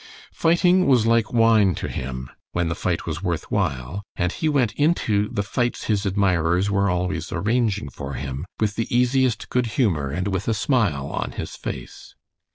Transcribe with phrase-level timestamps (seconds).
[0.33, 4.73] Fighting was like wine to him, when the fight was worth while, and he went
[4.73, 10.09] into the fights his admirers were always arranging for him with the easiest good humor
[10.09, 12.15] and with a smile on his face.